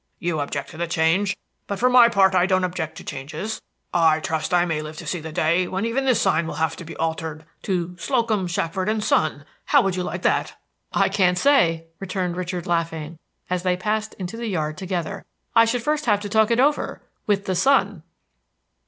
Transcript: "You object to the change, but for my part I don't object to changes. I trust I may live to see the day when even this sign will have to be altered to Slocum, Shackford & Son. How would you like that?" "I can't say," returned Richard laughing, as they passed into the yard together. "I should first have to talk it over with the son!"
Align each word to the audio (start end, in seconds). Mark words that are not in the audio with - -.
"You 0.17 0.39
object 0.39 0.71
to 0.71 0.77
the 0.77 0.87
change, 0.87 1.37
but 1.67 1.77
for 1.77 1.87
my 1.87 2.09
part 2.09 2.33
I 2.33 2.47
don't 2.47 2.63
object 2.63 2.97
to 2.97 3.03
changes. 3.03 3.61
I 3.93 4.19
trust 4.19 4.51
I 4.51 4.65
may 4.65 4.81
live 4.81 4.97
to 4.97 5.05
see 5.05 5.19
the 5.19 5.31
day 5.31 5.67
when 5.67 5.85
even 5.85 6.05
this 6.05 6.19
sign 6.19 6.47
will 6.47 6.55
have 6.55 6.75
to 6.77 6.83
be 6.83 6.95
altered 6.95 7.45
to 7.61 7.95
Slocum, 7.99 8.47
Shackford 8.47 8.89
& 9.03 9.03
Son. 9.03 9.45
How 9.65 9.83
would 9.83 9.95
you 9.95 10.01
like 10.01 10.23
that?" 10.23 10.55
"I 10.91 11.07
can't 11.07 11.37
say," 11.37 11.85
returned 11.99 12.35
Richard 12.35 12.65
laughing, 12.65 13.19
as 13.47 13.61
they 13.61 13.77
passed 13.77 14.15
into 14.15 14.37
the 14.37 14.47
yard 14.47 14.75
together. 14.75 15.23
"I 15.55 15.65
should 15.65 15.83
first 15.83 16.07
have 16.07 16.19
to 16.21 16.29
talk 16.29 16.49
it 16.49 16.59
over 16.59 17.03
with 17.27 17.45
the 17.45 17.53
son!" 17.53 18.01